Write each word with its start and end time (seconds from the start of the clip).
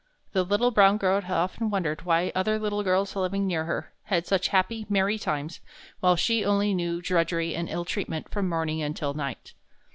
The 0.33 0.41
little 0.41 0.71
brown 0.71 0.97
girl 0.97 1.21
often 1.29 1.69
wondered 1.69 2.01
why 2.05 2.31
other 2.33 2.57
little 2.57 2.81
girls 2.81 3.15
living 3.15 3.45
near 3.45 3.65
her 3.65 3.93
had 4.05 4.25
such 4.25 4.47
happy, 4.47 4.87
merry 4.89 5.19
times 5.19 5.59
while 5.99 6.15
she 6.15 6.41
knew 6.41 6.47
only 6.47 7.01
drudgery 7.03 7.53
and 7.53 7.69
ill 7.69 7.85
treatment 7.85 8.27
from 8.31 8.49
morning 8.49 8.81
until 8.81 9.13
night. 9.13 9.53